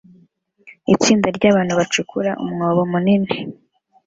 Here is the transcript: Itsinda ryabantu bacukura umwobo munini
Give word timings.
Itsinda 0.93 1.27
ryabantu 1.37 1.73
bacukura 1.79 2.31
umwobo 2.43 2.81
munini 2.91 3.31